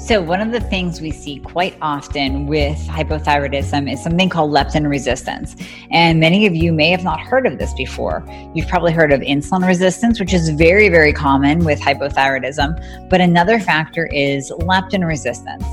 So, 0.00 0.22
one 0.22 0.40
of 0.40 0.50
the 0.50 0.60
things 0.60 1.02
we 1.02 1.10
see 1.10 1.40
quite 1.40 1.76
often 1.82 2.46
with 2.46 2.78
hypothyroidism 2.86 3.92
is 3.92 4.02
something 4.02 4.30
called 4.30 4.50
leptin 4.50 4.88
resistance. 4.88 5.54
And 5.90 6.18
many 6.18 6.46
of 6.46 6.56
you 6.56 6.72
may 6.72 6.88
have 6.90 7.04
not 7.04 7.20
heard 7.20 7.46
of 7.46 7.58
this 7.58 7.74
before. 7.74 8.24
You've 8.54 8.66
probably 8.66 8.92
heard 8.92 9.12
of 9.12 9.20
insulin 9.20 9.66
resistance, 9.66 10.18
which 10.18 10.32
is 10.32 10.48
very, 10.48 10.88
very 10.88 11.12
common 11.12 11.66
with 11.66 11.78
hypothyroidism. 11.78 13.10
But 13.10 13.20
another 13.20 13.60
factor 13.60 14.06
is 14.06 14.50
leptin 14.60 15.06
resistance. 15.06 15.64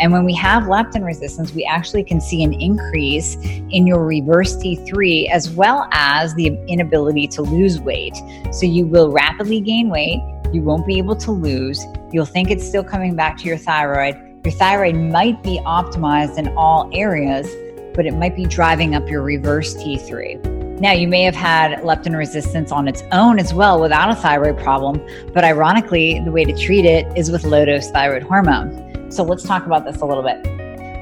And 0.00 0.12
when 0.12 0.24
we 0.24 0.32
have 0.34 0.62
leptin 0.62 1.04
resistance, 1.04 1.52
we 1.52 1.66
actually 1.66 2.04
can 2.04 2.22
see 2.22 2.42
an 2.42 2.54
increase 2.54 3.36
in 3.70 3.86
your 3.86 4.06
reverse 4.06 4.56
T3 4.56 5.30
as 5.30 5.50
well 5.50 5.86
as 5.92 6.34
the 6.36 6.58
inability 6.68 7.28
to 7.28 7.42
lose 7.42 7.80
weight. 7.80 8.16
So, 8.50 8.64
you 8.64 8.86
will 8.86 9.12
rapidly 9.12 9.60
gain 9.60 9.90
weight 9.90 10.22
you 10.54 10.62
won't 10.62 10.86
be 10.86 10.98
able 10.98 11.16
to 11.16 11.32
lose. 11.32 11.84
You'll 12.12 12.24
think 12.24 12.50
it's 12.50 12.66
still 12.66 12.84
coming 12.84 13.16
back 13.16 13.36
to 13.38 13.44
your 13.44 13.58
thyroid. 13.58 14.14
Your 14.44 14.52
thyroid 14.52 14.94
might 14.94 15.42
be 15.42 15.58
optimized 15.66 16.38
in 16.38 16.48
all 16.56 16.88
areas, 16.92 17.46
but 17.94 18.06
it 18.06 18.12
might 18.12 18.36
be 18.36 18.44
driving 18.44 18.94
up 18.94 19.08
your 19.08 19.22
reverse 19.22 19.74
T3. 19.74 20.80
Now, 20.80 20.92
you 20.92 21.06
may 21.06 21.22
have 21.22 21.34
had 21.34 21.78
leptin 21.80 22.16
resistance 22.16 22.72
on 22.72 22.88
its 22.88 23.02
own 23.12 23.38
as 23.38 23.54
well 23.54 23.80
without 23.80 24.10
a 24.10 24.14
thyroid 24.14 24.58
problem, 24.58 25.00
but 25.32 25.44
ironically, 25.44 26.20
the 26.24 26.32
way 26.32 26.44
to 26.44 26.56
treat 26.56 26.84
it 26.84 27.06
is 27.16 27.30
with 27.30 27.44
low 27.44 27.64
dose 27.64 27.90
thyroid 27.90 28.24
hormone. 28.24 29.10
So, 29.10 29.22
let's 29.22 29.44
talk 29.44 29.66
about 29.66 29.84
this 29.84 30.00
a 30.02 30.04
little 30.04 30.22
bit. 30.22 30.42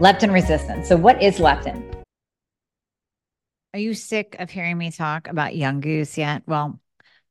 Leptin 0.01 0.33
resistance. 0.33 0.89
So, 0.89 0.97
what 0.97 1.23
is 1.23 1.39
leptin? 1.39 1.89
Are 3.75 3.81
you 3.81 3.95
sick 3.95 4.37
of 4.39 4.51
hearing 4.51 4.77
me 4.77 4.91
talk 4.91 5.29
about 5.29 5.57
Young 5.57 5.81
Goose 5.81 6.19
yet? 6.19 6.43
Well, 6.47 6.79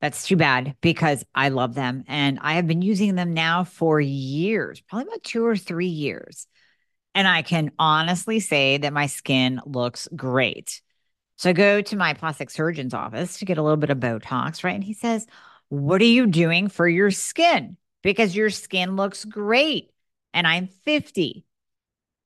that's 0.02 0.26
too 0.26 0.36
bad 0.36 0.76
because 0.82 1.24
I 1.36 1.50
love 1.50 1.76
them 1.76 2.04
and 2.08 2.40
I 2.42 2.54
have 2.54 2.68
been 2.68 2.82
using 2.82 3.16
them 3.16 3.34
now 3.34 3.64
for 3.64 4.02
years, 4.02 4.82
probably 4.82 5.08
about 5.08 5.24
two 5.24 5.46
or 5.46 5.56
three 5.56 5.88
years. 5.88 6.48
And 7.14 7.28
I 7.28 7.44
can 7.44 7.72
honestly 7.78 8.40
say 8.40 8.78
that 8.78 8.94
my 8.94 9.06
skin 9.06 9.62
looks 9.66 10.08
great. 10.16 10.82
So 11.38 11.50
I 11.50 11.54
go 11.54 11.82
to 11.82 11.96
my 11.96 12.14
plastic 12.14 12.50
surgeon's 12.50 12.94
office 12.94 13.40
to 13.40 13.46
get 13.46 13.58
a 13.58 13.64
little 13.64 13.78
bit 13.78 13.90
of 13.90 14.00
Botox, 14.00 14.64
right? 14.64 14.76
And 14.76 14.84
he 14.84 14.94
says, 14.94 15.28
What 15.70 16.02
are 16.02 16.06
you 16.06 16.28
doing 16.28 16.68
for 16.68 16.88
your 16.88 17.12
skin? 17.12 17.78
Because 18.02 18.36
your 18.36 18.50
skin 18.50 18.96
looks 18.96 19.26
great. 19.26 19.92
And 20.34 20.48
I'm 20.48 20.68
50. 20.68 21.46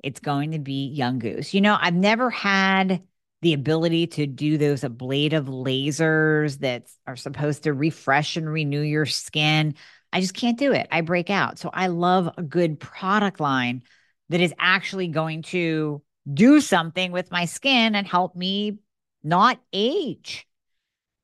It's 0.04 0.20
going 0.20 0.52
to 0.52 0.60
be 0.60 0.88
Young 0.88 1.20
Goose. 1.20 1.54
You 1.54 1.62
know, 1.62 1.78
I've 1.80 1.96
never 1.96 2.30
had 2.30 3.02
the 3.46 3.54
ability 3.54 4.08
to 4.08 4.26
do 4.26 4.58
those 4.58 4.84
ablative 4.84 5.46
lasers 5.46 6.58
that 6.62 6.90
are 7.06 7.16
supposed 7.16 7.62
to 7.62 7.74
refresh 7.74 8.38
and 8.38 8.52
renew 8.52 8.82
your 8.82 9.06
skin. 9.06 9.76
I 10.12 10.20
just 10.20 10.34
can't 10.34 10.58
do 10.58 10.72
it. 10.72 10.88
I 10.90 11.02
break 11.02 11.30
out. 11.30 11.60
So 11.60 11.70
I 11.72 11.86
love 11.86 12.28
a 12.40 12.42
good 12.42 12.80
product 12.80 13.40
line 13.40 13.84
that 14.30 14.42
is 14.42 14.52
actually 14.58 15.10
going 15.10 15.44
to 15.44 16.02
do 16.34 16.60
something 16.60 17.12
with 17.12 17.30
my 17.30 17.46
skin 17.46 17.94
and 17.94 18.08
help 18.08 18.36
me 18.36 18.80
not 19.24 19.60
age. 19.72 20.48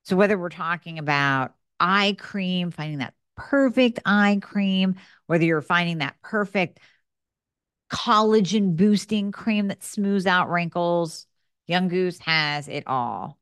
So 0.04 0.16
whether 0.16 0.38
we're 0.38 0.50
talking 0.50 1.00
about 1.00 1.56
eye 1.80 2.16
cream, 2.20 2.70
finding 2.70 3.00
that 3.00 3.16
perfect 3.36 3.98
eye 4.06 4.38
cream, 4.44 4.94
whether 5.26 5.46
you're 5.46 5.64
finding 5.64 5.98
that 5.98 6.18
perfect 6.22 6.78
collagen 7.92 8.76
boosting 8.76 9.32
cream 9.32 9.70
that 9.70 9.84
smooths 9.84 10.28
out 10.28 10.52
wrinkles, 10.52 11.26
Young 11.72 11.88
Goose 11.88 12.20
has 12.20 12.68
it 12.68 12.84
all. 12.86 13.40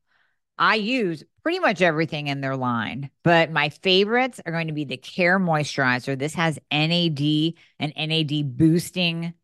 I 0.56 0.76
use 0.76 1.24
pretty 1.42 1.58
much 1.58 1.82
everything 1.82 2.28
in 2.28 2.40
their 2.40 2.56
line, 2.56 3.10
but 3.24 3.50
my 3.50 3.70
favorites 3.70 4.40
are 4.46 4.52
going 4.52 4.68
to 4.68 4.72
be 4.72 4.84
the 4.84 4.96
Care 4.96 5.40
Moisturizer. 5.40 6.16
This 6.16 6.34
has 6.34 6.58
NAD 6.70 7.54
and 7.80 7.92
NAD 7.96 8.56
boosting 8.56 9.34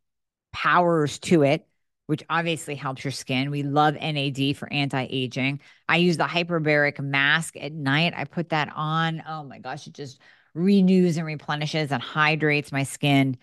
powers 0.52 1.18
to 1.20 1.42
it, 1.42 1.66
which 2.06 2.22
obviously 2.30 2.76
helps 2.76 3.02
your 3.02 3.10
skin. 3.10 3.50
We 3.50 3.64
love 3.64 3.94
NAD 3.94 4.56
for 4.56 4.72
anti 4.72 5.06
aging. 5.10 5.60
I 5.88 5.96
use 5.96 6.16
the 6.16 6.24
hyperbaric 6.24 7.00
mask 7.00 7.56
at 7.56 7.72
night. 7.72 8.12
I 8.16 8.24
put 8.24 8.50
that 8.50 8.70
on. 8.76 9.20
Oh 9.26 9.42
my 9.42 9.58
gosh, 9.58 9.88
it 9.88 9.94
just 9.94 10.20
renews 10.54 11.16
and 11.16 11.26
replenishes 11.26 11.90
and 11.90 12.02
hydrates 12.02 12.70
my 12.70 12.84
skin. 12.84 13.36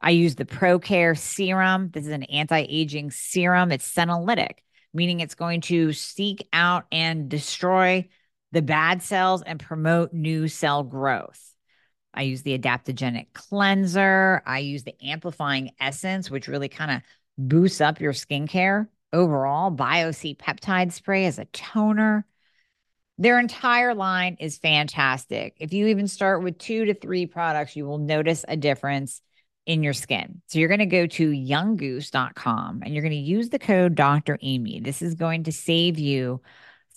I 0.00 0.10
use 0.10 0.36
the 0.36 0.46
ProCare 0.46 1.18
serum. 1.18 1.90
This 1.90 2.06
is 2.06 2.12
an 2.12 2.22
anti 2.22 2.64
aging 2.66 3.10
serum, 3.10 3.72
it's 3.72 3.92
senolytic 3.92 4.58
meaning 4.92 5.20
it's 5.20 5.34
going 5.34 5.60
to 5.62 5.92
seek 5.92 6.48
out 6.52 6.86
and 6.90 7.28
destroy 7.28 8.08
the 8.52 8.62
bad 8.62 9.02
cells 9.02 9.42
and 9.42 9.60
promote 9.60 10.12
new 10.12 10.48
cell 10.48 10.82
growth. 10.82 11.54
I 12.14 12.22
use 12.22 12.42
the 12.42 12.58
adaptogenic 12.58 13.26
cleanser. 13.34 14.42
I 14.46 14.60
use 14.60 14.84
the 14.84 14.94
amplifying 15.04 15.72
essence, 15.78 16.30
which 16.30 16.48
really 16.48 16.68
kind 16.68 16.90
of 16.90 17.02
boosts 17.36 17.80
up 17.80 18.00
your 18.00 18.14
skincare 18.14 18.88
overall. 19.12 19.70
BioC 19.70 20.38
peptide 20.38 20.92
spray 20.92 21.26
as 21.26 21.38
a 21.38 21.44
toner. 21.46 22.26
Their 23.18 23.38
entire 23.38 23.94
line 23.94 24.36
is 24.40 24.58
fantastic. 24.58 25.56
If 25.58 25.72
you 25.72 25.88
even 25.88 26.08
start 26.08 26.42
with 26.42 26.58
two 26.58 26.86
to 26.86 26.94
three 26.94 27.26
products, 27.26 27.76
you 27.76 27.86
will 27.86 27.98
notice 27.98 28.44
a 28.46 28.56
difference 28.56 29.20
in 29.66 29.82
your 29.82 29.92
skin. 29.92 30.40
So 30.46 30.58
you're 30.58 30.68
going 30.68 30.78
to 30.78 30.86
go 30.86 31.06
to 31.06 31.30
younggoose.com 31.30 32.82
and 32.84 32.94
you're 32.94 33.02
going 33.02 33.10
to 33.10 33.18
use 33.18 33.48
the 33.48 33.58
code 33.58 33.96
Dr. 33.96 34.38
Amie. 34.42 34.80
This 34.80 35.02
is 35.02 35.14
going 35.14 35.44
to 35.44 35.52
save 35.52 35.98
you 35.98 36.40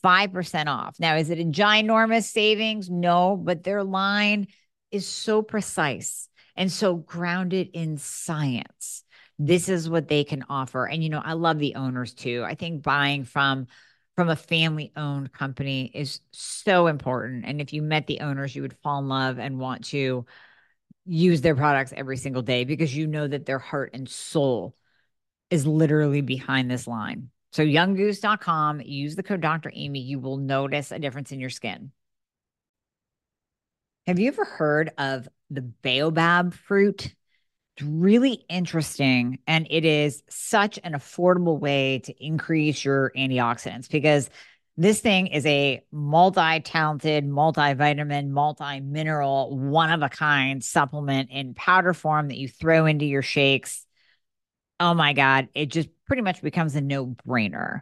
5% 0.03 0.67
off. 0.67 0.99
Now, 0.99 1.15
is 1.15 1.29
it 1.29 1.39
a 1.39 1.43
ginormous 1.43 2.23
savings? 2.23 2.89
No, 2.89 3.35
but 3.35 3.63
their 3.63 3.83
line 3.83 4.47
is 4.91 5.07
so 5.07 5.41
precise 5.41 6.29
and 6.55 6.71
so 6.71 6.95
grounded 6.95 7.69
in 7.73 7.97
science. 7.97 9.03
This 9.39 9.69
is 9.69 9.89
what 9.89 10.07
they 10.07 10.23
can 10.23 10.45
offer. 10.49 10.85
And 10.85 11.03
you 11.03 11.09
know, 11.09 11.21
I 11.23 11.33
love 11.33 11.59
the 11.59 11.75
owners 11.75 12.13
too. 12.13 12.43
I 12.45 12.55
think 12.55 12.83
buying 12.83 13.23
from 13.23 13.67
from 14.15 14.27
a 14.27 14.35
family 14.35 14.91
owned 14.97 15.31
company 15.31 15.89
is 15.93 16.19
so 16.33 16.87
important. 16.87 17.45
And 17.45 17.61
if 17.61 17.71
you 17.71 17.81
met 17.81 18.05
the 18.05 18.19
owners, 18.19 18.53
you 18.53 18.61
would 18.63 18.75
fall 18.83 18.99
in 18.99 19.07
love 19.07 19.39
and 19.39 19.57
want 19.57 19.85
to 19.85 20.25
use 21.09 21.41
their 21.41 21.55
products 21.55 21.93
every 21.95 22.17
single 22.17 22.41
day 22.41 22.63
because 22.63 22.95
you 22.95 23.07
know 23.07 23.27
that 23.27 23.45
their 23.45 23.59
heart 23.59 23.91
and 23.93 24.07
soul 24.07 24.75
is 25.49 25.65
literally 25.65 26.21
behind 26.21 26.69
this 26.69 26.87
line. 26.87 27.31
So 27.51 27.63
younggoose.com, 27.63 28.81
use 28.81 29.15
the 29.15 29.23
code 29.23 29.41
Dr. 29.41 29.71
Amie, 29.75 30.01
you 30.01 30.19
will 30.19 30.37
notice 30.37 30.91
a 30.91 30.99
difference 30.99 31.31
in 31.31 31.39
your 31.39 31.49
skin. 31.49 31.91
Have 34.05 34.19
you 34.19 34.27
ever 34.27 34.45
heard 34.45 34.91
of 34.97 35.27
the 35.49 35.61
baobab 35.61 36.53
fruit? 36.53 37.15
It's 37.75 37.85
really 37.85 38.45
interesting 38.49 39.39
and 39.47 39.65
it 39.69 39.85
is 39.85 40.21
such 40.29 40.79
an 40.83 40.93
affordable 40.93 41.59
way 41.59 41.99
to 41.99 42.23
increase 42.23 42.85
your 42.85 43.11
antioxidants 43.15 43.89
because 43.89 44.29
this 44.79 45.01
thing 45.01 45.27
is 45.27 45.45
a 45.45 45.83
multi 45.91 46.61
talented, 46.61 47.27
multivitamin, 47.27 48.29
multi 48.29 48.79
mineral, 48.79 49.57
one 49.57 49.91
of 49.91 50.01
a 50.01 50.07
kind 50.07 50.63
supplement 50.63 51.29
in 51.31 51.53
powder 51.53 51.93
form 51.93 52.29
that 52.29 52.37
you 52.37 52.47
throw 52.47 52.85
into 52.85 53.03
your 53.03 53.21
shakes. 53.21 53.85
Oh 54.79 54.93
my 54.93 55.11
God, 55.11 55.49
it 55.53 55.65
just 55.65 55.89
pretty 56.07 56.21
much 56.21 56.41
becomes 56.41 56.75
a 56.75 56.81
no 56.81 57.07
brainer. 57.27 57.81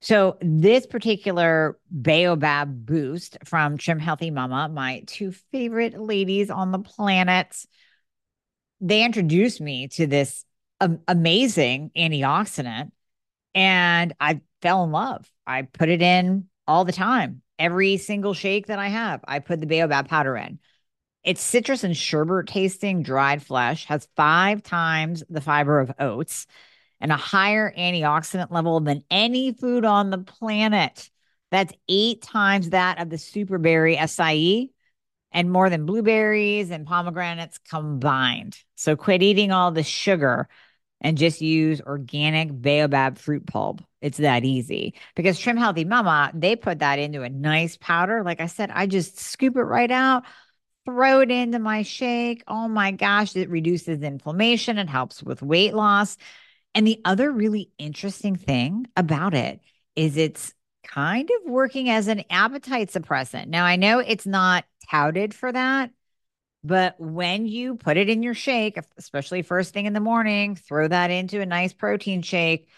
So, 0.00 0.38
this 0.40 0.86
particular 0.86 1.78
Baobab 1.88 2.84
boost 2.84 3.38
from 3.44 3.78
Trim 3.78 4.00
Healthy 4.00 4.32
Mama, 4.32 4.68
my 4.68 5.04
two 5.06 5.30
favorite 5.52 6.00
ladies 6.00 6.50
on 6.50 6.72
the 6.72 6.80
planet, 6.80 7.56
they 8.80 9.04
introduced 9.04 9.60
me 9.60 9.86
to 9.88 10.08
this 10.08 10.44
amazing 11.06 11.92
antioxidant 11.96 12.90
and 13.54 14.14
I 14.20 14.40
fell 14.62 14.82
in 14.84 14.90
love. 14.90 15.30
I 15.48 15.62
put 15.62 15.88
it 15.88 16.02
in 16.02 16.46
all 16.66 16.84
the 16.84 16.92
time. 16.92 17.42
Every 17.58 17.96
single 17.96 18.34
shake 18.34 18.66
that 18.66 18.78
I 18.78 18.88
have, 18.88 19.24
I 19.26 19.38
put 19.38 19.60
the 19.60 19.66
baobab 19.66 20.08
powder 20.08 20.36
in. 20.36 20.60
It's 21.24 21.40
citrus 21.40 21.82
and 21.82 21.96
sherbet 21.96 22.46
tasting 22.46 23.02
dried 23.02 23.42
flesh, 23.42 23.86
has 23.86 24.08
five 24.14 24.62
times 24.62 25.24
the 25.28 25.40
fiber 25.40 25.80
of 25.80 25.92
oats 25.98 26.46
and 27.00 27.10
a 27.10 27.16
higher 27.16 27.72
antioxidant 27.76 28.50
level 28.50 28.78
than 28.80 29.02
any 29.10 29.52
food 29.52 29.84
on 29.84 30.10
the 30.10 30.18
planet. 30.18 31.10
That's 31.50 31.72
eight 31.88 32.22
times 32.22 32.70
that 32.70 33.00
of 33.00 33.08
the 33.08 33.16
superberry 33.16 33.96
acai 33.96 34.68
and 35.32 35.50
more 35.50 35.70
than 35.70 35.86
blueberries 35.86 36.70
and 36.70 36.86
pomegranates 36.86 37.58
combined. 37.58 38.58
So 38.76 38.96
quit 38.96 39.22
eating 39.22 39.50
all 39.50 39.70
the 39.70 39.82
sugar 39.82 40.48
and 41.00 41.16
just 41.16 41.40
use 41.40 41.80
organic 41.80 42.48
baobab 42.52 43.18
fruit 43.18 43.46
pulp. 43.46 43.82
It's 44.00 44.18
that 44.18 44.44
easy 44.44 44.94
because 45.16 45.38
Trim 45.38 45.56
Healthy 45.56 45.84
Mama, 45.84 46.30
they 46.34 46.56
put 46.56 46.78
that 46.80 46.98
into 46.98 47.22
a 47.22 47.28
nice 47.28 47.76
powder. 47.76 48.22
Like 48.22 48.40
I 48.40 48.46
said, 48.46 48.70
I 48.72 48.86
just 48.86 49.18
scoop 49.18 49.56
it 49.56 49.62
right 49.62 49.90
out, 49.90 50.24
throw 50.86 51.20
it 51.20 51.30
into 51.30 51.58
my 51.58 51.82
shake. 51.82 52.44
Oh 52.48 52.68
my 52.68 52.92
gosh, 52.92 53.36
it 53.36 53.50
reduces 53.50 54.02
inflammation, 54.02 54.78
it 54.78 54.88
helps 54.88 55.22
with 55.22 55.42
weight 55.42 55.74
loss. 55.74 56.16
And 56.74 56.86
the 56.86 57.00
other 57.04 57.32
really 57.32 57.70
interesting 57.78 58.36
thing 58.36 58.86
about 58.96 59.34
it 59.34 59.60
is 59.96 60.16
it's 60.16 60.54
kind 60.84 61.28
of 61.30 61.50
working 61.50 61.90
as 61.90 62.08
an 62.08 62.24
appetite 62.30 62.90
suppressant. 62.90 63.48
Now, 63.48 63.64
I 63.64 63.76
know 63.76 63.98
it's 64.00 64.26
not 64.26 64.64
touted 64.90 65.34
for 65.34 65.52
that, 65.52 65.90
But 66.64 66.96
when 66.98 67.46
you 67.46 67.76
put 67.76 67.96
it 67.96 68.08
in 68.08 68.22
your 68.22 68.34
shake, 68.34 68.78
especially 68.98 69.42
first 69.42 69.72
thing 69.72 69.86
in 69.86 69.92
the 69.92 70.00
morning, 70.00 70.56
throw 70.56 70.88
that 70.88 71.10
into 71.10 71.40
a 71.40 71.46
nice 71.46 71.72
protein 71.72 72.22
shake, 72.22 72.68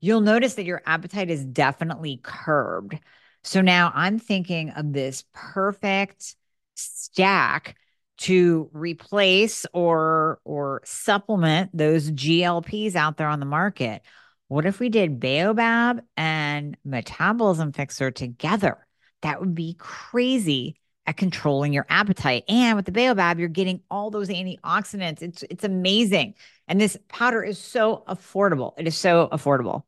you'll 0.00 0.20
notice 0.20 0.54
that 0.54 0.64
your 0.64 0.82
appetite 0.86 1.30
is 1.30 1.44
definitely 1.44 2.20
curbed. 2.22 2.98
So 3.44 3.60
now 3.60 3.92
I'm 3.94 4.18
thinking 4.18 4.70
of 4.70 4.92
this 4.92 5.24
perfect 5.32 6.36
stack 6.74 7.76
to 8.18 8.68
replace 8.72 9.64
or 9.72 10.40
or 10.44 10.82
supplement 10.84 11.70
those 11.76 12.10
GLPs 12.10 12.94
out 12.94 13.16
there 13.16 13.28
on 13.28 13.40
the 13.40 13.46
market. 13.46 14.02
What 14.48 14.66
if 14.66 14.80
we 14.80 14.88
did 14.88 15.20
Baobab 15.20 16.02
and 16.16 16.76
Metabolism 16.84 17.72
Fixxr 17.72 18.14
together? 18.14 18.86
That 19.22 19.40
would 19.40 19.54
be 19.54 19.74
crazy 19.78 20.76
at 21.06 21.16
controlling 21.16 21.72
your 21.72 21.86
appetite. 21.88 22.44
And 22.48 22.76
with 22.76 22.86
the 22.86 22.92
Baobab, 22.92 23.38
you're 23.38 23.48
getting 23.48 23.82
all 23.90 24.10
those 24.10 24.28
antioxidants. 24.28 25.22
It's 25.22 25.44
it's 25.44 25.64
amazing. 25.64 26.34
And 26.68 26.80
this 26.80 26.96
powder 27.08 27.42
is 27.42 27.58
so 27.58 28.04
affordable. 28.06 28.74
It 28.76 28.86
is 28.86 28.96
so 28.96 29.28
affordable. 29.32 29.82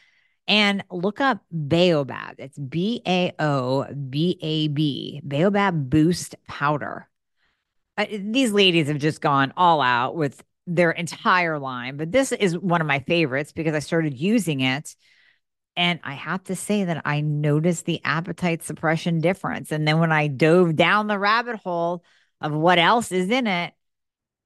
and 0.48 0.84
look 0.92 1.22
up 1.22 1.40
Baobab. 1.52 2.36
It's 2.38 2.58
B 2.58 3.02
A 3.08 3.32
O 3.40 3.86
B 3.94 4.38
A 4.42 4.68
B, 4.68 5.22
Baobab 5.24 5.90
Boost 5.90 6.36
Powder. 6.48 7.08
Uh, 7.98 8.06
these 8.12 8.52
ladies 8.52 8.90
have 8.90 9.00
just 9.00 9.22
gone 9.22 9.54
all 9.56 9.82
out 9.82 10.16
with 10.16 10.44
their 10.68 10.92
entire 10.92 11.60
line, 11.60 11.98
but 11.98 12.12
this 12.12 12.32
is 12.32 12.58
one 12.58 12.82
of 12.82 12.88
my 12.88 13.00
favorites 13.00 13.54
because 13.54 13.74
I 13.74 13.80
started 13.80 14.18
using 14.18 14.62
it. 14.62 14.96
And 15.78 16.00
I 16.04 16.14
have 16.14 16.44
to 16.46 16.56
say 16.56 16.86
that 16.86 17.02
I 17.06 17.22
noticed 17.22 17.86
the 17.86 18.02
appetite 18.04 18.64
suppression 18.64 19.20
difference. 19.20 19.72
And 19.72 19.88
then 19.88 20.00
when 20.00 20.12
I 20.12 20.28
dove 20.28 20.76
down 20.76 21.08
the 21.08 21.20
rabbit 21.20 21.58
hole 21.58 22.04
of 22.40 22.54
what 22.54 22.80
else 22.80 23.12
is 23.12 23.30
in 23.30 23.48
it, 23.48 23.74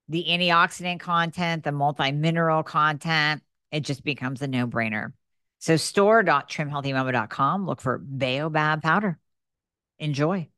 the 0.07 0.25
antioxidant 0.27 0.99
content, 0.99 1.63
the 1.63 1.71
multi 1.71 2.11
mineral 2.11 2.63
content, 2.63 3.43
it 3.71 3.81
just 3.81 4.03
becomes 4.03 4.41
a 4.41 4.47
no 4.47 4.65
brainer. 4.67 5.13
So 5.59 5.75
store.trimhealthymama.com. 5.77 7.65
Look 7.67 7.81
for 7.81 7.99
Baobab 7.99 8.81
powder. 8.81 9.19
Enjoy. 9.99 10.49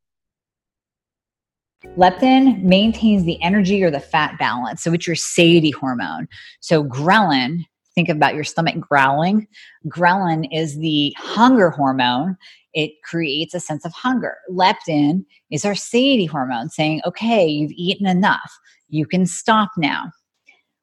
Leptin 1.97 2.61
maintains 2.61 3.23
the 3.23 3.41
energy 3.41 3.83
or 3.83 3.89
the 3.89 3.99
fat 3.99 4.37
balance. 4.37 4.83
So 4.83 4.93
it's 4.93 5.07
your 5.07 5.15
satiety 5.15 5.71
hormone. 5.71 6.27
So 6.59 6.83
ghrelin, 6.83 7.65
think 7.95 8.09
about 8.09 8.35
your 8.35 8.43
stomach 8.43 8.79
growling. 8.79 9.47
Ghrelin 9.87 10.47
is 10.51 10.77
the 10.77 11.13
hunger 11.17 11.69
hormone. 11.69 12.37
It 12.73 12.91
creates 13.03 13.53
a 13.53 13.59
sense 13.59 13.85
of 13.85 13.91
hunger. 13.93 14.37
Leptin 14.49 15.25
is 15.49 15.65
our 15.65 15.75
satiety 15.75 16.25
hormone 16.25 16.69
saying, 16.69 17.01
okay, 17.05 17.45
you've 17.45 17.73
eaten 17.75 18.07
enough. 18.07 18.51
You 18.89 19.05
can 19.05 19.25
stop 19.25 19.71
now. 19.77 20.11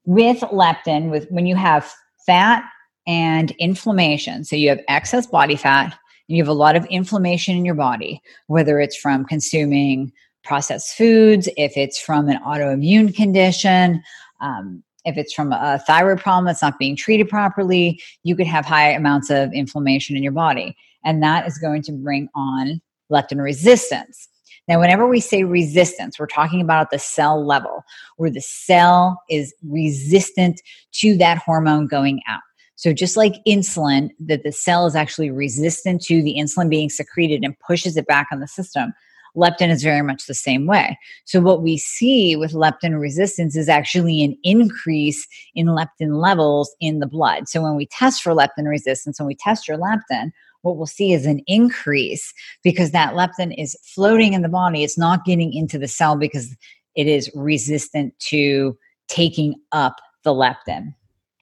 With 0.05 0.41
leptin, 0.41 1.11
with 1.11 1.27
when 1.31 1.47
you 1.47 1.57
have 1.57 1.91
fat 2.27 2.65
and 3.07 3.51
inflammation. 3.53 4.45
So 4.45 4.57
you 4.57 4.69
have 4.69 4.81
excess 4.89 5.27
body 5.27 5.57
fat 5.57 5.99
and 6.29 6.37
you 6.37 6.43
have 6.43 6.49
a 6.49 6.53
lot 6.53 6.77
of 6.77 6.85
inflammation 6.87 7.57
in 7.57 7.65
your 7.65 7.75
body, 7.75 8.21
whether 8.47 8.81
it's 8.81 8.97
from 8.97 9.25
consuming 9.25 10.13
processed 10.45 10.97
foods, 10.97 11.49
if 11.57 11.77
it's 11.77 11.99
from 12.01 12.29
an 12.29 12.39
autoimmune 12.43 13.15
condition, 13.15 14.03
um, 14.41 14.83
if 15.09 15.17
it's 15.17 15.33
from 15.33 15.53
a 15.53 15.83
thyroid 15.87 16.21
problem 16.21 16.45
that's 16.45 16.63
not 16.63 16.79
being 16.79 16.95
treated 16.95 17.29
properly, 17.29 18.01
you 18.23 18.37
could 18.37 18.47
have 18.47 18.65
high 18.65 18.91
amounts 18.91 19.31
of 19.31 19.53
inflammation 19.53 20.17
in 20.17 20.23
your 20.23 20.33
body. 20.33 20.77
And 21.05 21.23
that 21.23 21.47
is 21.47 21.59
going 21.59 21.83
to 21.83 21.93
bring 21.93 22.29
on 22.35 22.81
leptin 23.11 23.43
resistance. 23.43 24.29
Now, 24.69 24.79
whenever 24.81 25.09
we 25.09 25.21
say 25.21 25.45
resistance, 25.45 26.19
we're 26.19 26.27
talking 26.27 26.61
about 26.61 26.83
at 26.83 26.91
the 26.91 26.99
cell 26.99 27.45
level, 27.45 27.83
where 28.19 28.31
the 28.31 28.43
cell 28.43 29.23
is 29.31 29.55
resistant 29.67 30.61
to 30.93 31.17
that 31.17 31.39
hormone 31.39 31.87
going 31.87 32.21
out. 32.29 32.41
So 32.77 32.93
just 32.93 33.17
like 33.17 33.43
insulin, 33.47 34.11
that 34.21 34.45
the 34.45 34.53
cell 34.53 34.87
is 34.87 34.95
actually 34.95 35.31
resistant 35.31 36.03
to 36.03 36.23
the 36.23 36.37
insulin 36.39 36.69
being 36.69 36.91
secreted 36.91 37.43
and 37.43 37.59
pushes 37.61 37.97
it 37.97 38.07
back 38.07 38.29
on 38.31 38.41
the 38.41 38.47
system. 38.47 38.93
Leptin 39.37 39.71
is 39.71 39.83
very 39.83 40.03
much 40.03 40.27
the 40.27 40.35
same 40.35 40.67
way. 40.67 40.99
So, 41.25 41.41
what 41.41 41.63
we 41.63 41.77
see 41.77 42.37
with 42.37 42.53
leptin 42.53 43.01
resistance 43.01 43.57
is 43.57 43.69
actually 43.69 44.23
an 44.23 44.37
increase 44.43 45.27
in 45.55 45.67
leptin 45.69 46.21
levels 46.21 46.75
in 46.81 46.99
the 46.99 47.07
blood. 47.07 47.49
So, 47.49 47.63
when 47.63 47.77
we 47.77 47.87
test 47.87 48.23
for 48.23 48.33
leptin 48.33 48.69
resistance, 48.69 49.19
when 49.19 49.27
we 49.27 49.37
test 49.37 49.69
your 49.69 49.79
leptin, 49.79 50.33
what 50.63 50.77
we'll 50.77 50.87
see 50.87 51.13
is 51.13 51.27
an 51.27 51.41
increase 51.47 52.33
because 52.63 52.91
that 52.91 53.15
leptin 53.15 53.55
is 53.57 53.77
floating 53.83 54.33
in 54.33 54.43
the 54.43 54.49
body. 54.49 54.83
It's 54.83 54.99
not 54.99 55.25
getting 55.25 55.53
into 55.53 55.79
the 55.79 55.89
cell 55.89 56.17
because 56.17 56.55
it 56.95 57.07
is 57.07 57.31
resistant 57.35 58.19
to 58.19 58.77
taking 59.09 59.55
up 59.73 59.97
the 60.25 60.33
leptin. 60.33 60.95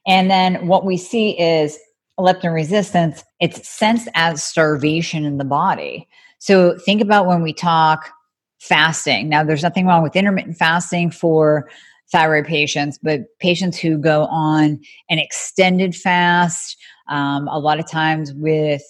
And 0.05 0.29
then 0.29 0.67
what 0.67 0.85
we 0.85 0.97
see 0.97 1.37
is 1.39 1.77
leptin 2.19 2.53
resistance, 2.53 3.23
it's 3.39 3.67
sensed 3.67 4.07
as 4.15 4.43
starvation 4.43 5.25
in 5.25 5.37
the 5.37 5.45
body. 5.45 6.07
So 6.39 6.77
think 6.85 7.01
about 7.01 7.25
when 7.25 7.41
we 7.41 7.53
talk 7.53 8.09
fasting. 8.59 9.29
Now, 9.29 9.43
there's 9.43 9.63
nothing 9.63 9.85
wrong 9.85 10.03
with 10.03 10.15
intermittent 10.15 10.57
fasting 10.57 11.11
for 11.11 11.69
thyroid 12.11 12.45
patients, 12.45 12.97
but 13.01 13.21
patients 13.39 13.77
who 13.77 13.97
go 13.97 14.25
on 14.25 14.79
an 15.09 15.19
extended 15.19 15.95
fast, 15.95 16.77
um, 17.09 17.47
a 17.49 17.59
lot 17.59 17.79
of 17.79 17.89
times 17.89 18.33
with 18.33 18.83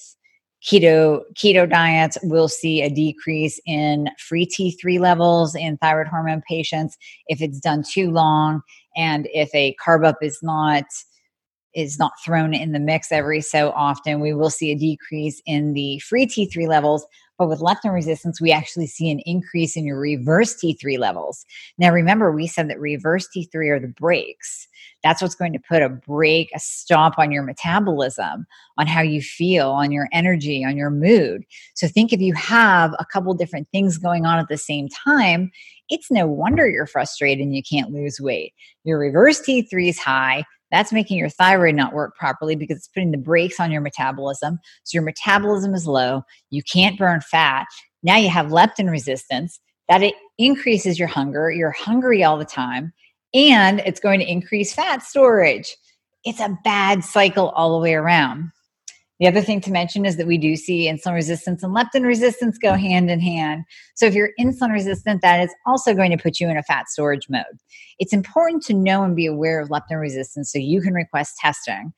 keto 0.65 1.21
keto 1.35 1.69
diets 1.69 2.17
will 2.23 2.47
see 2.47 2.81
a 2.81 2.89
decrease 2.89 3.59
in 3.65 4.09
free 4.19 4.45
T3 4.45 4.99
levels 4.99 5.55
in 5.55 5.77
thyroid 5.77 6.07
hormone 6.07 6.41
patients 6.47 6.97
if 7.27 7.41
it's 7.41 7.59
done 7.59 7.83
too 7.87 8.09
long 8.09 8.61
and 8.95 9.27
if 9.33 9.53
a 9.53 9.75
carb 9.75 10.05
up 10.05 10.17
is 10.21 10.39
not 10.41 10.83
is 11.77 11.99
not 11.99 12.13
thrown 12.25 12.55
in 12.55 12.71
the 12.71 12.79
mix 12.79 13.11
every 13.11 13.39
so 13.39 13.69
often, 13.71 14.19
we 14.19 14.33
will 14.33 14.49
see 14.49 14.71
a 14.71 14.75
decrease 14.75 15.39
in 15.45 15.73
the 15.73 15.99
free 15.99 16.25
T3 16.25 16.67
levels. 16.67 17.05
But 17.37 17.49
with 17.49 17.59
leptin 17.59 17.93
resistance, 17.93 18.41
we 18.41 18.51
actually 18.51 18.87
see 18.87 19.11
an 19.11 19.19
increase 19.27 19.77
in 19.77 19.85
your 19.85 19.99
reverse 19.99 20.55
T3 20.55 20.97
levels. 20.97 21.45
Now, 21.77 21.91
remember, 21.91 22.31
we 22.31 22.47
said 22.47 22.67
that 22.71 22.79
reverse 22.79 23.27
T3 23.27 23.69
are 23.69 23.79
the 23.79 23.89
brakes. 23.89 24.67
That's 25.03 25.21
what's 25.21 25.35
going 25.35 25.53
to 25.53 25.59
put 25.69 25.83
a 25.83 25.89
brake, 25.89 26.49
a 26.55 26.59
stop 26.59 27.19
on 27.19 27.31
your 27.31 27.43
metabolism, 27.43 28.47
on 28.79 28.87
how 28.87 29.01
you 29.01 29.21
feel, 29.21 29.69
on 29.69 29.91
your 29.91 30.07
energy, 30.11 30.65
on 30.65 30.75
your 30.77 30.89
mood. 30.89 31.43
So, 31.75 31.87
think 31.87 32.11
if 32.11 32.21
you 32.21 32.33
have 32.33 32.95
a 32.97 33.05
couple 33.05 33.35
different 33.35 33.67
things 33.71 33.99
going 33.99 34.25
on 34.25 34.39
at 34.39 34.47
the 34.49 34.57
same 34.57 34.89
time, 34.89 35.51
it's 35.89 36.09
no 36.09 36.25
wonder 36.25 36.67
you're 36.67 36.87
frustrated 36.87 37.43
and 37.43 37.55
you 37.55 37.61
can't 37.61 37.93
lose 37.93 38.19
weight. 38.19 38.55
Your 38.83 38.97
reverse 38.97 39.41
T3 39.41 39.89
is 39.89 39.99
high 39.99 40.43
that's 40.71 40.91
making 40.91 41.17
your 41.17 41.29
thyroid 41.29 41.75
not 41.75 41.93
work 41.93 42.15
properly 42.17 42.55
because 42.55 42.77
it's 42.77 42.87
putting 42.87 43.11
the 43.11 43.17
brakes 43.17 43.59
on 43.59 43.71
your 43.71 43.81
metabolism. 43.81 44.59
So 44.83 44.95
your 44.95 45.03
metabolism 45.03 45.73
is 45.73 45.87
low. 45.87 46.23
You 46.49 46.63
can't 46.63 46.97
burn 46.97 47.21
fat. 47.21 47.67
Now 48.03 48.17
you 48.17 48.29
have 48.29 48.47
leptin 48.47 48.89
resistance. 48.89 49.59
That 49.89 50.03
it 50.03 50.15
increases 50.37 50.99
your 50.99 51.07
hunger. 51.07 51.49
You're 51.49 51.71
hungry 51.71 52.21
all 52.21 52.37
the 52.37 52.43
time. 52.43 52.91
And 53.33 53.79
it's 53.85 54.01
going 54.01 54.19
to 54.19 54.29
increase 54.29 54.73
fat 54.73 55.01
storage. 55.01 55.73
It's 56.25 56.41
a 56.41 56.57
bad 56.65 57.05
cycle 57.05 57.49
all 57.51 57.71
the 57.71 57.81
way 57.81 57.93
around. 57.93 58.51
The 59.19 59.27
other 59.27 59.41
thing 59.41 59.61
to 59.61 59.71
mention 59.71 60.05
is 60.05 60.17
that 60.17 60.27
we 60.27 60.37
do 60.37 60.55
see 60.55 60.87
insulin 60.87 61.15
resistance 61.15 61.63
and 61.63 61.75
leptin 61.75 62.05
resistance 62.05 62.57
go 62.57 62.73
hand 62.73 63.09
in 63.09 63.19
hand. 63.19 63.63
So 63.95 64.05
if 64.05 64.13
you're 64.13 64.29
insulin 64.39 64.71
resistant, 64.71 65.21
that 65.23 65.41
is 65.43 65.53
also 65.65 65.95
going 65.95 66.11
to 66.11 66.21
put 66.21 66.39
you 66.39 66.47
in 66.49 66.57
a 66.57 66.63
fat 66.63 66.87
storage 66.87 67.27
mode. 67.29 67.43
It's 67.97 68.13
important 68.13 68.63
to 68.63 68.73
know 68.73 69.03
and 69.03 69.15
be 69.15 69.25
aware 69.25 69.59
of 69.59 69.69
leptin 69.69 69.99
resistance 69.99 70.51
so 70.51 70.59
you 70.59 70.81
can 70.81 70.93
request 70.93 71.37
testing. 71.39 71.93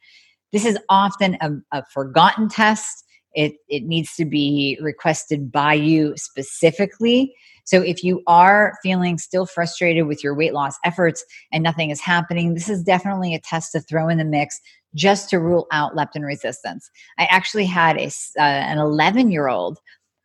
This 0.54 0.66
is 0.66 0.80
often 0.88 1.38
a, 1.42 1.52
a 1.74 1.84
forgotten 1.94 2.48
test. 2.48 3.04
It, 3.36 3.54
it 3.68 3.84
needs 3.84 4.16
to 4.16 4.26
be 4.26 4.80
requested 4.82 5.52
by 5.52 5.74
you 5.74 6.14
specifically. 6.16 7.34
So 7.66 7.84
if 7.84 8.04
you 8.04 8.24
are 8.26 8.74
feeling 8.82 9.20
still 9.20 9.46
frustrated 9.46 10.08
with 10.08 10.24
your 10.24 10.34
weight 10.34 10.54
loss 10.54 10.76
efforts 10.84 11.24
and 11.54 11.62
nothing 11.62 11.92
is 11.92 12.02
happening, 12.02 12.56
this 12.56 12.68
is 12.68 12.82
definitely 12.82 13.36
a 13.36 13.40
test 13.40 13.74
to 13.74 13.82
throw 13.82 14.10
in 14.10 14.18
the 14.18 14.26
mix 14.26 14.60
just 14.96 15.30
to 15.30 15.40
rule 15.40 15.68
out 15.72 15.96
leptin 15.96 16.26
resistance. 16.26 16.90
I 17.18 17.26
actually 17.26 17.66
had 17.66 17.98
a, 17.98 18.08
uh, 18.38 18.42
an 18.42 18.78
11 18.78 19.32
year 19.32 19.48
old 19.48 19.80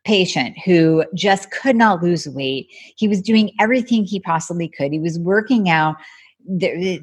patient 0.05 0.55
who 0.63 1.03
just 1.15 1.51
could 1.51 1.75
not 1.75 2.01
lose 2.01 2.27
weight. 2.27 2.67
He 2.95 3.07
was 3.07 3.21
doing 3.21 3.51
everything 3.59 4.05
he 4.05 4.19
possibly 4.19 4.69
could. 4.69 4.93
He 4.93 4.99
was 4.99 5.19
working 5.19 5.69
out. 5.69 5.95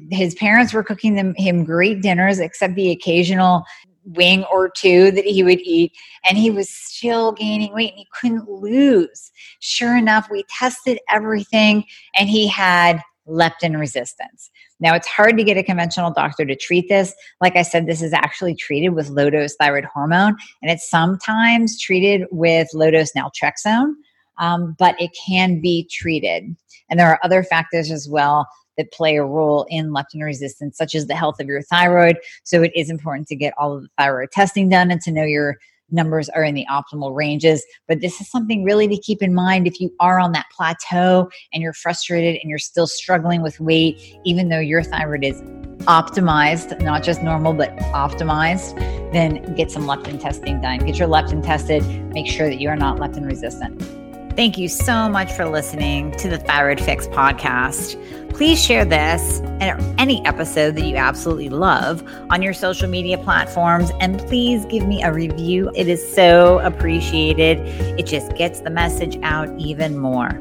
His 0.09 0.35
parents 0.35 0.73
were 0.73 0.83
cooking 0.83 1.15
them, 1.15 1.35
him 1.35 1.65
great 1.65 2.01
dinners, 2.01 2.39
except 2.39 2.75
the 2.75 2.91
occasional 2.91 3.63
wing 4.05 4.45
or 4.45 4.69
two 4.69 5.11
that 5.11 5.25
he 5.25 5.43
would 5.43 5.59
eat. 5.59 5.91
And 6.27 6.37
he 6.37 6.49
was 6.49 6.69
still 6.69 7.33
gaining 7.33 7.73
weight 7.73 7.91
and 7.91 7.99
he 7.99 8.07
couldn't 8.13 8.49
lose. 8.49 9.31
Sure 9.59 9.97
enough, 9.97 10.29
we 10.31 10.45
tested 10.49 10.99
everything 11.09 11.83
and 12.15 12.29
he 12.29 12.47
had 12.47 13.01
leptin 13.27 13.79
resistance. 13.79 14.49
Now, 14.79 14.95
it's 14.95 15.07
hard 15.07 15.37
to 15.37 15.43
get 15.43 15.57
a 15.57 15.63
conventional 15.63 16.11
doctor 16.11 16.45
to 16.45 16.55
treat 16.55 16.89
this. 16.89 17.13
Like 17.41 17.55
I 17.55 17.61
said, 17.61 17.85
this 17.85 18.01
is 18.01 18.13
actually 18.13 18.55
treated 18.55 18.89
with 18.89 19.09
low 19.09 19.29
dose 19.29 19.55
thyroid 19.55 19.85
hormone, 19.85 20.35
and 20.61 20.71
it's 20.71 20.89
sometimes 20.89 21.79
treated 21.79 22.27
with 22.31 22.67
low 22.73 22.91
dose 22.91 23.11
naltrexone, 23.13 23.93
um, 24.39 24.75
but 24.77 24.99
it 24.99 25.11
can 25.25 25.61
be 25.61 25.87
treated. 25.91 26.55
And 26.89 26.99
there 26.99 27.07
are 27.07 27.19
other 27.23 27.43
factors 27.43 27.91
as 27.91 28.07
well 28.09 28.47
that 28.77 28.91
play 28.91 29.17
a 29.17 29.23
role 29.23 29.65
in 29.69 29.91
leptin 29.91 30.23
resistance, 30.23 30.77
such 30.77 30.95
as 30.95 31.07
the 31.07 31.15
health 31.15 31.39
of 31.39 31.47
your 31.47 31.61
thyroid. 31.61 32.17
So 32.43 32.63
it 32.63 32.71
is 32.75 32.89
important 32.89 33.27
to 33.27 33.35
get 33.35 33.53
all 33.57 33.75
of 33.75 33.83
the 33.83 33.89
thyroid 33.97 34.31
testing 34.31 34.69
done 34.69 34.91
and 34.91 35.01
to 35.01 35.11
know 35.11 35.23
your 35.23 35.57
numbers 35.91 36.29
are 36.29 36.43
in 36.43 36.55
the 36.55 36.65
optimal 36.69 37.15
ranges. 37.15 37.63
But 37.87 38.01
this 38.01 38.19
is 38.19 38.29
something 38.29 38.63
really 38.63 38.87
to 38.87 38.97
keep 38.97 39.21
in 39.21 39.33
mind 39.33 39.67
if 39.67 39.79
you 39.79 39.93
are 39.99 40.19
on 40.19 40.31
that 40.33 40.47
plateau 40.55 41.29
and 41.53 41.61
you're 41.61 41.73
frustrated 41.73 42.39
and 42.41 42.49
you're 42.49 42.59
still 42.59 42.87
struggling 42.87 43.41
with 43.41 43.59
weight, 43.59 44.17
even 44.25 44.49
though 44.49 44.59
your 44.59 44.83
thyroid 44.83 45.23
is 45.23 45.41
optimized, 45.85 46.79
not 46.81 47.03
just 47.03 47.21
normal, 47.21 47.53
but 47.53 47.75
optimized, 47.93 48.75
then 49.11 49.55
get 49.55 49.69
some 49.69 49.83
leptin 49.83 50.19
testing 50.19 50.61
done. 50.61 50.79
Get 50.79 50.97
your 50.97 51.07
leptin 51.07 51.43
tested. 51.43 51.83
Make 52.13 52.27
sure 52.27 52.47
that 52.49 52.59
you 52.59 52.69
are 52.69 52.77
not 52.77 52.97
leptin 52.97 53.25
resistant. 53.25 54.02
Thank 54.35 54.57
you 54.57 54.67
so 54.67 55.07
much 55.07 55.31
for 55.31 55.45
listening 55.45 56.09
to 56.13 56.27
the 56.27 56.39
Thyroid 56.39 56.81
Fix 56.81 57.05
podcast. 57.05 57.99
Please 58.33 58.59
share 58.59 58.83
this 58.83 59.41
and 59.59 59.79
any 59.99 60.25
episode 60.25 60.75
that 60.75 60.85
you 60.85 60.95
absolutely 60.95 61.49
love 61.49 62.03
on 62.31 62.41
your 62.41 62.55
social 62.55 62.89
media 62.89 63.19
platforms. 63.19 63.91
And 63.99 64.17
please 64.21 64.65
give 64.65 64.87
me 64.87 65.03
a 65.03 65.13
review. 65.13 65.71
It 65.75 65.87
is 65.87 66.15
so 66.15 66.57
appreciated. 66.61 67.59
It 67.99 68.07
just 68.07 68.35
gets 68.35 68.61
the 68.61 68.71
message 68.71 69.19
out 69.21 69.55
even 69.59 69.99
more. 69.99 70.31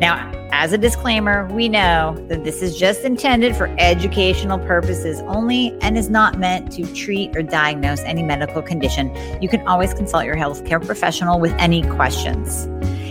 Now, 0.00 0.32
as 0.50 0.72
a 0.72 0.78
disclaimer, 0.78 1.46
we 1.48 1.68
know 1.68 2.16
that 2.28 2.42
this 2.42 2.62
is 2.62 2.78
just 2.78 3.02
intended 3.02 3.54
for 3.54 3.66
educational 3.78 4.58
purposes 4.60 5.20
only 5.26 5.76
and 5.82 5.98
is 5.98 6.08
not 6.08 6.38
meant 6.38 6.72
to 6.72 6.90
treat 6.94 7.36
or 7.36 7.42
diagnose 7.42 8.00
any 8.04 8.22
medical 8.22 8.62
condition. 8.62 9.14
You 9.42 9.50
can 9.50 9.66
always 9.66 9.92
consult 9.92 10.24
your 10.24 10.36
healthcare 10.36 10.82
professional 10.82 11.38
with 11.38 11.52
any 11.58 11.82
questions. 11.82 12.66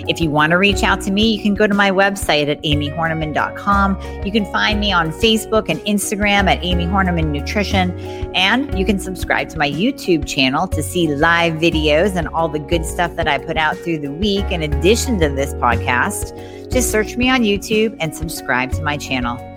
If 0.08 0.20
you 0.22 0.30
want 0.30 0.52
to 0.52 0.58
reach 0.58 0.84
out 0.84 1.02
to 1.02 1.12
me, 1.12 1.36
you 1.36 1.42
can 1.42 1.54
go 1.54 1.68
to 1.68 1.74
my 1.74 1.92
website 1.92 2.48
at 2.48 2.62
amiehornaman.com. 2.64 4.24
You 4.26 4.32
can 4.32 4.46
find 4.52 4.80
me 4.80 4.92
on 4.92 5.12
Facebook 5.12 5.70
and 5.70 5.80
Instagram 5.82 6.48
at 6.48 6.64
Amie 6.64 6.86
Hornaman 6.86 7.32
Nutrition. 7.32 7.92
And 8.36 8.78
you 8.78 8.86
can 8.86 9.00
subscribe 9.00 9.50
to 9.50 9.58
my 9.58 9.70
YouTube 9.70 10.26
channel 10.26 10.68
to 10.68 10.84
see 10.84 11.08
live 11.08 11.54
videos 11.54 12.16
and 12.16 12.28
all 12.30 12.50
the 12.50 12.60
good 12.60 12.86
stuff 12.86 13.16
that 13.16 13.28
I 13.28 13.38
put 13.38 13.58
out 13.58 13.78
through 13.78 14.00
the 14.00 14.12
week 14.12 14.52
in 14.52 14.62
addition 14.62 15.20
to 15.20 15.30
this 15.30 15.54
podcast. 15.56 16.72
Just 16.72 16.92
search 16.92 17.18
me 17.18 17.30
on 17.30 17.42
YouTube 17.42 17.96
and 18.00 18.16
subscribe 18.16 18.72
to 18.74 18.82
my 18.82 18.98
channel. 18.98 19.55